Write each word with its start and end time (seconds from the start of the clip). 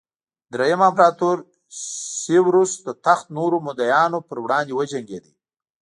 درېیم 0.53 0.81
امپراتور 0.87 1.37
سېوروس 2.21 2.71
د 2.85 2.87
تخت 3.05 3.25
نورو 3.37 3.57
مدعیانو 3.67 4.19
پر 4.27 4.37
وړاندې 4.43 4.73
وجنګېد 4.79 5.25